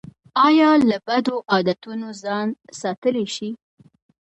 [0.47, 2.47] ایا له بدو عادتونو ځان
[2.81, 3.51] ساتلی شئ؟